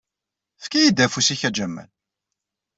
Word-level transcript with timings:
Efk-iyi-d 0.59 0.99
afus-ik 1.05 1.41
a 1.47 1.49
Ǧamal. 1.55 1.89